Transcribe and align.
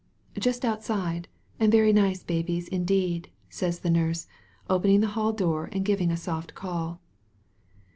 "Just 0.39 0.65
outside, 0.65 1.27
and 1.59 1.71
very 1.71 1.93
nice 1.93 2.23
babies 2.23 2.67
indeed," 2.67 3.29
says 3.51 3.81
the 3.81 3.91
nurse, 3.91 4.25
opening 4.67 4.99
the 5.01 5.09
hall 5.13 5.31
door 5.31 5.69
and 5.73 5.85
giving 5.85 6.09
a 6.09 6.17
soft 6.17 6.55
call. 6.55 6.99